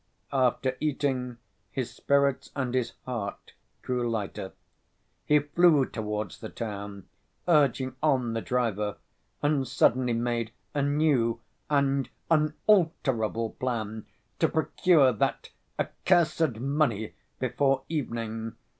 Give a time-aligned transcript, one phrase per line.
[0.33, 1.37] After eating,
[1.69, 3.53] his spirits and his heart
[3.83, 4.53] grew lighter.
[5.27, 7.07] He flew towards the town,
[7.47, 8.97] urged on the driver,
[9.43, 14.07] and suddenly made a new and "unalterable" plan
[14.39, 18.55] to procure that "accursed money" before evening.